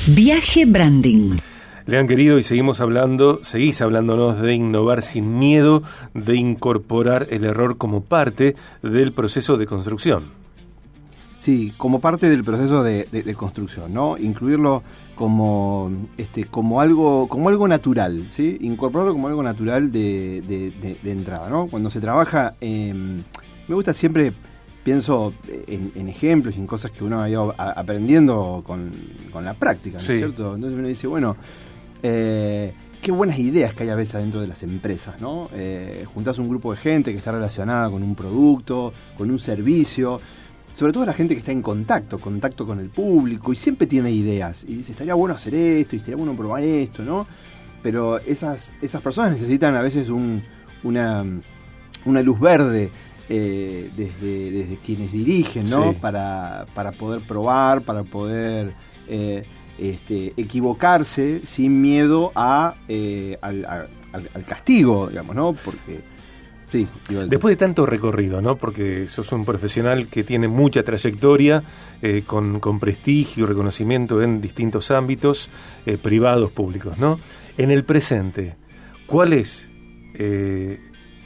Viaje 0.07 0.65
Branding. 0.67 1.39
Le 1.87 1.99
han 1.99 2.07
querido 2.07 2.39
y 2.39 2.43
seguimos 2.43 2.81
hablando, 2.81 3.41
seguís 3.43 3.81
hablándonos 3.81 4.41
de 4.41 4.55
innovar 4.55 5.03
sin 5.03 5.39
miedo, 5.39 5.83
de 6.15 6.37
incorporar 6.37 7.29
el 7.31 7.45
error 7.45 7.77
como 7.77 8.05
parte 8.05 8.57
del 8.83 9.13
proceso 9.13 9.57
de 9.57 9.67
construcción. 9.67 10.42
Sí, 11.43 11.73
como 11.77 12.01
parte 12.01 12.31
del 12.31 12.45
proceso 12.45 12.85
de, 12.85 13.35
construcción, 13.37 13.93
¿no? 13.93 14.17
Incluirlo 14.17 14.85
como, 15.17 15.91
este, 16.17 16.45
como, 16.45 16.81
algo, 16.81 17.27
como 17.27 17.49
algo 17.49 17.67
natural, 17.67 18.29
¿sí? 18.31 18.59
Incorporarlo 18.61 19.13
como 19.13 19.27
algo 19.27 19.43
natural 19.43 19.91
de, 19.91 20.73
entrada, 21.03 21.51
¿no? 21.51 21.67
Cuando 21.67 21.91
se 21.91 22.01
trabaja, 22.01 22.55
me 22.61 23.75
gusta 23.75 23.93
siempre, 23.93 24.33
pienso 24.85 25.35
en, 25.67 26.09
ejemplos 26.09 26.55
y 26.55 26.61
en 26.61 26.69
cosas 26.69 26.93
que 26.93 27.03
uno 27.03 27.21
ha 27.21 27.29
ido 27.29 27.53
aprendiendo 27.59 28.63
con, 28.65 28.93
la 29.43 29.55
práctica, 29.55 29.99
¿no 29.99 30.01
es 30.01 30.19
cierto? 30.19 30.55
Entonces 30.55 30.79
uno 30.79 30.87
dice, 30.87 31.09
bueno, 31.09 31.37
eh, 32.05 32.73
qué 33.03 33.11
buenas 33.11 33.41
ideas 33.41 33.75
que 33.75 33.83
hay 33.83 33.89
a 33.89 33.97
veces 33.97 34.21
dentro 34.21 34.41
de 34.41 34.47
las 34.47 34.63
empresas, 34.63 35.21
¿no? 35.21 35.49
Eh, 35.53 36.07
juntás 36.15 36.39
un 36.39 36.49
grupo 36.49 36.71
de 36.71 36.79
gente 36.79 37.11
que 37.11 37.19
está 37.19 37.33
relacionada 37.33 37.91
con 37.91 38.05
un 38.05 38.15
producto, 38.15 38.93
con 39.19 39.29
un 39.29 39.41
servicio, 39.41 40.21
sobre 40.75 40.93
todo 40.93 41.05
la 41.07 41.13
gente 41.13 41.35
que 41.35 41.41
está 41.41 41.53
en 41.53 41.63
contacto, 41.63 42.19
contacto 42.19 42.67
con 42.67 42.81
el 42.81 42.89
público 42.89 43.53
y 43.53 43.57
siempre 43.57 43.87
tiene 43.87 44.11
ideas 44.11 44.65
y 44.67 44.77
dice, 44.77 44.93
estaría 44.93 45.15
bueno 45.15 45.35
hacer 45.35 45.55
esto 45.55 45.97
y 45.97 45.99
estaría 45.99 46.17
bueno 46.17 46.35
probar 46.37 46.63
esto, 46.63 47.03
¿no? 47.03 47.27
Pero 47.83 48.19
esas, 48.19 48.73
esas 48.81 49.01
personas 49.01 49.33
necesitan 49.33 49.75
a 49.75 49.83
veces 49.83 50.09
una, 50.09 51.25
una 52.05 52.23
luz 52.23 52.41
verde 52.41 52.91
eh, 53.29 53.91
desde, 53.97 54.79
quienes 54.85 55.13
dirigen, 55.13 55.69
¿no? 55.69 55.95
Para, 55.95 56.67
poder 56.99 57.21
probar, 57.23 57.83
para 57.83 58.05
poder... 58.05 58.75
Eh, 59.09 59.45
este, 59.79 60.35
equivocarse 60.37 61.41
sin 61.47 61.81
miedo 61.81 62.31
a, 62.35 62.77
eh, 62.89 63.39
al, 63.41 63.89
castigo, 64.47 65.09
digamos, 65.09 65.35
¿no? 65.35 65.55
Porque, 65.55 66.03
sí. 66.73 66.89
Después 67.29 67.53
de 67.53 67.57
tanto 67.57 67.87
recorrido, 67.87 68.41
¿no? 68.41 68.57
Porque 68.57 69.09
sos 69.09 69.31
un 69.33 69.45
profesional 69.45 70.09
que 70.09 70.25
tiene 70.25 70.49
mucha 70.49 70.83
trayectoria, 70.83 71.63
eh, 72.01 72.23
con, 72.27 72.61
prestigio 72.81 73.45
y 73.45 73.47
reconocimiento 73.47 74.23
en 74.23 74.41
distintos 74.41 74.91
ámbitos, 74.91 75.51
eh, 75.87 75.99
privados, 75.99 76.51
públicos, 76.51 76.99
¿no? 76.99 77.21
En 77.59 77.71
el 77.71 77.85
presente, 77.85 78.57
¿cuál 79.07 79.35
es 79.35 79.69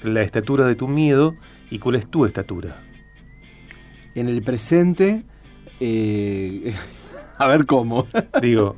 la 0.03 0.23
estatura 0.23 0.67
de 0.67 0.75
tu 0.75 0.89
miedo 0.89 1.35
y 1.71 1.79
cuál 1.79 1.97
es 1.97 2.11
tu 2.11 2.27
estatura? 2.27 2.83
En 4.15 4.29
el 4.29 4.43
presente... 4.43 5.25
A 7.39 7.49
ver 7.49 7.67
cómo. 7.67 8.07
Digo, 8.41 8.77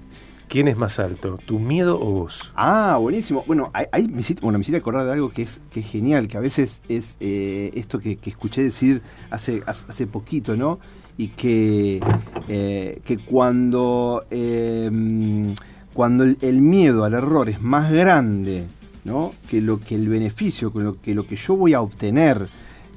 ¿quién 0.49 0.67
es 0.69 0.77
más 0.77 0.99
alto? 0.99 1.39
¿Tu 1.45 1.59
miedo 1.59 2.01
o 2.01 2.11
vos? 2.13 2.53
Ah, 2.57 2.97
buenísimo. 3.01 3.45
Bueno, 3.47 3.71
ahí 3.73 4.09
me 4.09 4.21
hiciste, 4.21 4.43
bueno, 4.43 4.59
acordar 4.77 5.07
de 5.07 5.13
algo 5.13 5.31
que 5.31 5.43
es, 5.43 5.61
que 5.71 5.81
es 5.81 5.87
genial, 5.87 6.27
que 6.27 6.37
a 6.37 6.41
veces 6.41 6.83
es 6.89 7.17
eh, 7.21 7.71
esto 7.75 8.01
que, 8.01 8.19
escuché 8.25 8.63
decir 8.63 9.03
hace, 9.31 9.63
hace 9.67 10.07
poquito, 10.07 10.57
¿no? 10.57 10.81
Y 11.17 11.29
que, 11.29 12.01
eh, 12.49 13.01
que 13.05 13.19
cuando, 13.19 14.25
em, 14.31 15.55
cuando 15.93 16.25
el, 16.25 16.61
miedo 16.61 17.05
al 17.05 17.15
error 17.15 17.49
es 17.49 17.61
más 17.61 17.91
grande 17.93 18.65
¿no? 19.05 19.33
que 19.49 19.61
lo 19.61 19.81
que 19.81 19.97
el 19.97 20.09
beneficio, 20.09 20.73
que 20.73 20.79
lo 20.79 21.01
que, 21.01 21.15
lo 21.15 21.27
que 21.27 21.37
yo 21.37 21.57
voy 21.57 21.75
a 21.75 21.81
obtener 21.81 22.49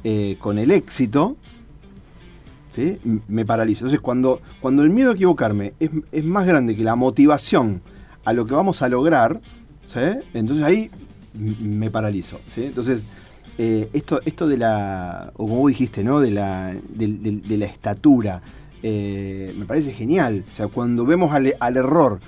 eh, 0.03 0.37
con 0.39 0.59
el 0.59 0.69
éxito, 0.69 1.35
¿sí? 2.71 2.97
me 3.27 3.45
paralizo. 3.45 3.79
Entonces, 3.79 3.99
cuando, 3.99 4.41
cuando 4.59 4.83
el 4.83 4.89
miedo 4.89 5.11
a 5.11 5.13
equivocarme 5.13 5.73
es, 5.79 5.89
es 6.11 6.25
más 6.25 6.45
grande 6.45 6.75
que 6.75 6.83
la 6.83 6.95
motivación 6.95 7.81
a 8.23 8.33
lo 8.33 8.45
que 8.45 8.53
vamos 8.53 8.81
a 8.81 8.89
lograr, 8.89 9.41
¿sí? 9.87 9.99
entonces 10.33 10.65
ahí 10.65 10.91
me 11.33 11.89
paralizo. 11.89 12.39
¿sí? 12.53 12.65
Entonces, 12.65 13.05
eh, 13.57 13.89
esto, 13.93 14.21
esto 14.25 14.47
de 14.47 14.57
la, 14.57 15.31
o 15.35 15.45
como 15.45 15.59
vos 15.59 15.69
dijiste, 15.71 16.03
¿no? 16.03 16.19
de, 16.19 16.31
la, 16.31 16.73
de, 16.89 17.07
de, 17.07 17.31
de 17.37 17.57
la 17.57 17.65
estatura, 17.65 18.41
eh, 18.83 19.53
me 19.57 19.65
parece 19.65 19.93
genial. 19.93 20.43
O 20.51 20.55
sea, 20.55 20.67
cuando 20.67 21.05
vemos 21.05 21.31
al, 21.33 21.55
al 21.59 21.77
error 21.77 22.19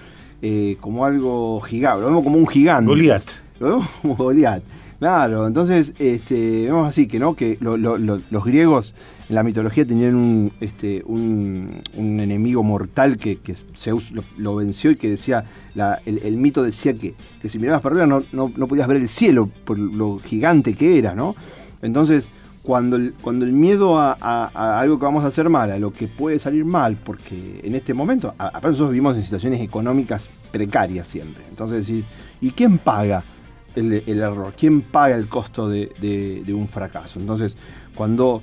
eh, 0.41 0.77
como 0.81 1.05
algo 1.05 1.61
gigante, 1.61 2.01
lo 2.01 2.07
vemos 2.07 2.23
como 2.23 2.37
un 2.37 2.47
gigante. 2.47 2.89
Goliat. 2.89 3.23
Lo 3.59 3.67
vemos 3.67 3.89
como 4.01 4.15
Goliat. 4.15 4.63
Claro, 5.03 5.47
entonces 5.47 5.93
este, 5.99 6.63
vemos 6.63 6.87
así 6.87 7.07
que 7.07 7.19
no 7.19 7.35
que 7.35 7.57
lo, 7.59 7.75
lo, 7.75 7.97
lo, 7.97 8.19
los 8.31 8.45
griegos 8.45 8.95
en 9.27 9.35
la 9.35 9.43
mitología 9.43 9.85
tenían 9.85 10.15
un, 10.15 10.53
este, 10.61 11.03
un, 11.05 11.81
enemigo 11.93 12.63
mortal 12.63 13.17
que, 13.17 13.37
Zeus 13.75 14.13
lo, 14.37 14.55
venció 14.55 14.91
y 14.91 14.95
que 14.95 15.09
decía, 15.09 15.43
la, 15.75 15.99
el, 16.05 16.37
mito 16.37 16.63
decía 16.63 16.93
que, 16.93 17.15
que 17.41 17.49
si 17.49 17.59
mirabas 17.59 17.81
para 17.81 17.95
arriba 17.95 18.07
no, 18.07 18.23
no, 18.31 18.53
no, 18.55 18.65
podías 18.65 18.87
ver 18.87 18.95
el 18.95 19.09
cielo 19.09 19.49
por 19.65 19.77
lo 19.77 20.19
gigante 20.19 20.73
que 20.73 20.97
era, 20.97 21.13
¿no? 21.13 21.35
Entonces, 21.81 22.29
cuando 22.61 22.95
el, 22.95 23.13
cuando 23.21 23.43
el 23.43 23.51
miedo 23.51 23.99
a, 23.99 24.15
a, 24.21 24.79
algo 24.79 24.99
que 24.99 25.03
vamos 25.03 25.25
a 25.25 25.27
hacer 25.27 25.49
mal, 25.49 25.69
a 25.69 25.79
lo 25.79 25.91
que 25.91 26.07
puede 26.07 26.39
salir 26.39 26.63
mal, 26.63 26.95
porque 26.95 27.59
en 27.61 27.75
este 27.75 27.93
momento, 27.93 28.33
aparte 28.37 28.69
nosotros 28.69 28.91
vivimos 28.91 29.17
en 29.17 29.23
situaciones 29.25 29.59
económicas 29.59 30.29
precarias 30.53 31.09
siempre, 31.09 31.43
entonces, 31.49 31.89
¿y, 31.89 32.05
¿y 32.39 32.51
quién 32.51 32.77
paga? 32.77 33.25
El, 33.75 34.03
el, 34.05 34.19
error, 34.19 34.53
quién 34.57 34.81
paga 34.81 35.15
el 35.15 35.27
costo 35.27 35.67
de, 35.67 35.91
de, 35.99 36.43
de, 36.45 36.53
un 36.53 36.67
fracaso. 36.67 37.19
Entonces, 37.19 37.57
cuando 37.95 38.41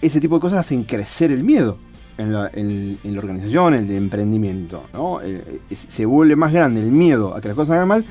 ese 0.00 0.20
tipo 0.20 0.36
de 0.36 0.40
cosas 0.40 0.60
hacen 0.60 0.84
crecer 0.84 1.30
el 1.32 1.44
miedo 1.44 1.76
en 2.16 2.32
la, 2.32 2.50
en, 2.54 2.98
en 3.04 3.12
la 3.14 3.18
organización, 3.18 3.74
en 3.74 3.84
el 3.90 3.96
emprendimiento, 3.96 4.84
¿no? 4.94 5.20
Eh, 5.22 5.60
se 5.70 6.06
vuelve 6.06 6.34
más 6.34 6.52
grande 6.52 6.80
el 6.80 6.90
miedo 6.90 7.34
a 7.34 7.40
que 7.40 7.48
las 7.48 7.54
cosas 7.54 7.68
salgan 7.68 7.88
mal, 7.88 8.04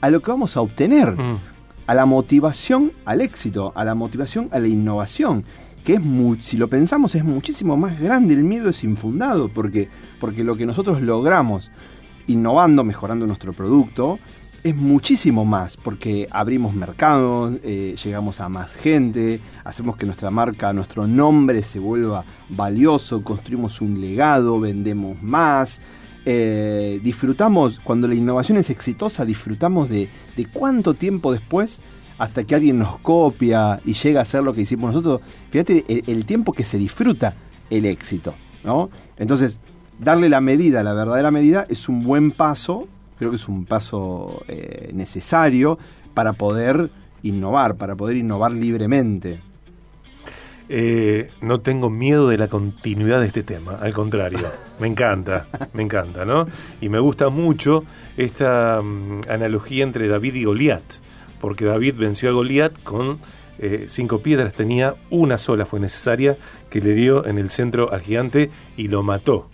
a 0.00 0.10
lo 0.10 0.20
que 0.20 0.30
vamos 0.30 0.56
a 0.56 0.60
obtener, 0.60 1.12
mm. 1.16 1.38
a 1.86 1.94
la 1.94 2.06
motivación 2.06 2.92
al 3.04 3.20
éxito, 3.20 3.72
a 3.74 3.84
la 3.84 3.94
motivación 3.94 4.48
a 4.52 4.60
la 4.60 4.68
innovación 4.68 5.44
que 5.84 5.94
es 5.94 6.00
muy, 6.00 6.40
si 6.40 6.56
lo 6.56 6.68
pensamos 6.68 7.14
es 7.14 7.24
muchísimo 7.24 7.76
más 7.76 8.00
grande, 8.00 8.34
el 8.34 8.44
miedo 8.44 8.70
es 8.70 8.84
infundado, 8.84 9.48
porque, 9.48 9.88
porque 10.20 10.44
lo 10.44 10.56
que 10.56 10.66
nosotros 10.66 11.02
logramos 11.02 11.70
innovando, 12.28 12.84
mejorando 12.84 13.26
nuestro 13.26 13.52
producto, 13.52 14.18
es 14.64 14.76
muchísimo 14.76 15.44
más, 15.44 15.76
porque 15.76 16.28
abrimos 16.30 16.72
mercados, 16.74 17.54
eh, 17.64 17.96
llegamos 18.02 18.40
a 18.40 18.48
más 18.48 18.74
gente, 18.74 19.40
hacemos 19.64 19.96
que 19.96 20.06
nuestra 20.06 20.30
marca, 20.30 20.72
nuestro 20.72 21.06
nombre 21.06 21.64
se 21.64 21.80
vuelva 21.80 22.24
valioso, 22.48 23.22
construimos 23.24 23.80
un 23.80 24.00
legado, 24.00 24.60
vendemos 24.60 25.20
más, 25.20 25.80
eh, 26.24 27.00
disfrutamos, 27.02 27.80
cuando 27.82 28.06
la 28.06 28.14
innovación 28.14 28.56
es 28.58 28.70
exitosa, 28.70 29.24
disfrutamos 29.24 29.88
de, 29.88 30.08
de 30.36 30.46
cuánto 30.46 30.94
tiempo 30.94 31.32
después 31.32 31.80
hasta 32.18 32.44
que 32.44 32.54
alguien 32.54 32.78
nos 32.78 32.98
copia 33.00 33.80
y 33.84 33.94
llega 33.94 34.20
a 34.20 34.22
hacer 34.22 34.44
lo 34.44 34.52
que 34.52 34.60
hicimos 34.60 34.94
nosotros. 34.94 35.22
Fíjate 35.50 35.84
el, 35.88 36.04
el 36.06 36.24
tiempo 36.24 36.52
que 36.52 36.62
se 36.62 36.78
disfruta 36.78 37.34
el 37.68 37.84
éxito, 37.84 38.34
¿no? 38.62 38.90
Entonces, 39.16 39.58
darle 39.98 40.28
la 40.28 40.40
medida, 40.40 40.84
la 40.84 40.92
verdadera 40.92 41.32
medida, 41.32 41.66
es 41.68 41.88
un 41.88 42.04
buen 42.04 42.30
paso 42.30 42.86
creo 43.22 43.30
que 43.30 43.36
es 43.36 43.46
un 43.46 43.66
paso 43.66 44.42
eh, 44.48 44.90
necesario 44.92 45.78
para 46.12 46.32
poder 46.32 46.90
innovar, 47.22 47.76
para 47.76 47.94
poder 47.94 48.16
innovar 48.16 48.50
libremente. 48.50 49.38
Eh, 50.68 51.30
no 51.40 51.60
tengo 51.60 51.88
miedo 51.88 52.28
de 52.28 52.36
la 52.36 52.48
continuidad 52.48 53.20
de 53.20 53.28
este 53.28 53.44
tema, 53.44 53.76
al 53.80 53.94
contrario, 53.94 54.40
me 54.80 54.88
encanta, 54.88 55.46
me 55.72 55.84
encanta, 55.84 56.24
¿no? 56.24 56.48
Y 56.80 56.88
me 56.88 56.98
gusta 56.98 57.28
mucho 57.28 57.84
esta 58.16 58.80
um, 58.80 59.20
analogía 59.28 59.84
entre 59.84 60.08
David 60.08 60.34
y 60.34 60.44
Goliat, 60.44 60.82
porque 61.40 61.64
David 61.64 61.94
venció 61.96 62.28
a 62.28 62.32
Goliat 62.32 62.82
con 62.82 63.20
eh, 63.60 63.84
cinco 63.86 64.18
piedras, 64.18 64.52
tenía 64.52 64.96
una 65.10 65.38
sola, 65.38 65.64
fue 65.64 65.78
necesaria, 65.78 66.38
que 66.70 66.80
le 66.80 66.94
dio 66.94 67.24
en 67.24 67.38
el 67.38 67.50
centro 67.50 67.92
al 67.92 68.00
gigante 68.00 68.50
y 68.76 68.88
lo 68.88 69.04
mató. 69.04 69.48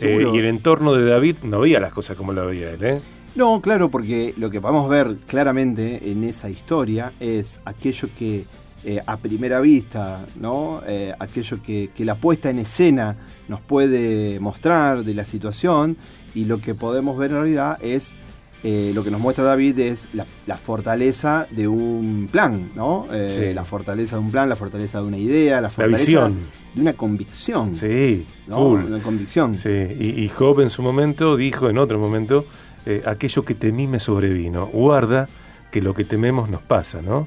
Eh, 0.00 0.26
y 0.32 0.38
el 0.38 0.46
entorno 0.46 0.94
de 0.94 1.04
David 1.04 1.36
no 1.42 1.60
veía 1.60 1.78
las 1.80 1.92
cosas 1.92 2.16
como 2.16 2.32
lo 2.32 2.46
veía 2.46 2.70
él, 2.70 2.84
¿eh? 2.84 3.00
No, 3.34 3.60
claro, 3.62 3.90
porque 3.90 4.34
lo 4.36 4.50
que 4.50 4.60
podemos 4.60 4.88
ver 4.88 5.16
claramente 5.26 6.10
en 6.10 6.24
esa 6.24 6.50
historia 6.50 7.12
es 7.18 7.58
aquello 7.64 8.08
que 8.18 8.44
eh, 8.84 9.00
a 9.06 9.16
primera 9.16 9.60
vista, 9.60 10.26
¿no? 10.40 10.82
Eh, 10.86 11.14
aquello 11.18 11.62
que, 11.62 11.90
que, 11.94 12.04
la 12.04 12.16
puesta 12.16 12.50
en 12.50 12.58
escena 12.58 13.16
nos 13.46 13.60
puede 13.60 14.40
mostrar 14.40 15.04
de 15.04 15.14
la 15.14 15.24
situación 15.24 15.96
y 16.34 16.46
lo 16.46 16.60
que 16.60 16.74
podemos 16.74 17.16
ver 17.16 17.30
en 17.30 17.36
realidad 17.36 17.78
es 17.80 18.16
eh, 18.64 18.90
lo 18.92 19.04
que 19.04 19.12
nos 19.12 19.20
muestra 19.20 19.44
David 19.44 19.78
es 19.78 20.08
la, 20.12 20.26
la 20.46 20.56
fortaleza 20.58 21.46
de 21.50 21.68
un 21.68 22.28
plan, 22.30 22.72
¿no? 22.74 23.06
Sí. 23.28 23.54
La 23.54 23.64
fortaleza 23.64 24.16
de 24.16 24.22
un 24.22 24.32
plan, 24.32 24.48
la 24.48 24.56
fortaleza 24.56 25.00
de 25.00 25.06
una 25.06 25.18
idea, 25.18 25.60
la 25.60 25.70
fortaleza 25.70 26.20
la 26.20 26.28
visión. 26.28 26.61
De 26.74 26.80
una 26.80 26.92
convicción. 26.94 27.74
Sí, 27.74 28.26
¿no? 28.46 28.68
Una 28.68 28.98
convicción. 29.00 29.56
Sí, 29.56 29.68
y, 29.68 30.22
y 30.22 30.28
Job 30.28 30.60
en 30.60 30.70
su 30.70 30.82
momento 30.82 31.36
dijo, 31.36 31.68
en 31.68 31.78
otro 31.78 31.98
momento, 31.98 32.46
eh, 32.86 33.02
aquello 33.06 33.44
que 33.44 33.54
temí 33.54 33.86
me 33.86 34.00
sobrevino. 34.00 34.66
Guarda 34.66 35.28
que 35.70 35.80
lo 35.80 35.94
que 35.94 36.04
tememos 36.04 36.48
nos 36.48 36.62
pasa, 36.62 37.00
¿no? 37.02 37.26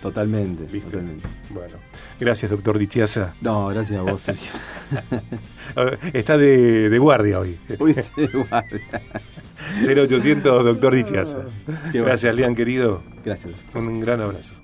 Totalmente, 0.00 0.64
totalmente. 0.78 1.26
Bueno, 1.50 1.76
gracias, 2.20 2.50
doctor 2.50 2.78
Dichiasa. 2.78 3.34
No, 3.40 3.66
gracias 3.68 3.98
a 3.98 4.02
vos, 4.02 4.20
Sergio. 4.20 4.52
Está 6.12 6.38
de, 6.38 6.88
de, 6.88 6.98
guardia 6.98 7.40
hoy. 7.40 7.58
Uy, 7.80 7.94
de 7.94 8.26
guardia. 8.28 9.02
0800, 9.86 10.64
doctor 10.64 10.94
Dichiasa. 10.94 11.46
Gracias, 11.92 12.34
Lian, 12.34 12.54
querido. 12.54 13.02
Gracias. 13.24 13.54
Un 13.74 14.00
gran 14.00 14.20
abrazo. 14.20 14.54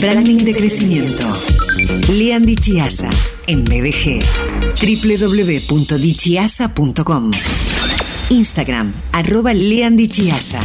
Branding 0.00 0.38
de 0.38 0.54
crecimiento. 0.54 1.24
Lian 2.08 2.46
Dichiasa 2.46 3.10
en 3.46 3.64
BDG. 3.64 4.22
www.dichiasa.com 4.80 7.30
Instagram, 8.30 8.94
arroba 9.12 9.52
Leandichiasa. 9.54 10.60